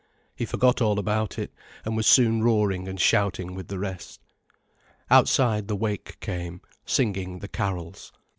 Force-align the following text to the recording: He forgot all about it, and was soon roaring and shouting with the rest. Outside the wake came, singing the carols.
He 0.35 0.45
forgot 0.47 0.81
all 0.81 0.97
about 0.97 1.37
it, 1.37 1.53
and 1.85 1.95
was 1.95 2.07
soon 2.07 2.41
roaring 2.41 2.87
and 2.87 2.99
shouting 2.99 3.53
with 3.53 3.67
the 3.67 3.77
rest. 3.77 4.19
Outside 5.11 5.67
the 5.67 5.75
wake 5.75 6.19
came, 6.19 6.61
singing 6.87 7.37
the 7.37 7.47
carols. 7.47 8.11